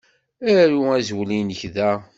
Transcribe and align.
Aru 0.59 0.81
azwel-inek 0.95 1.61
da. 1.75 1.91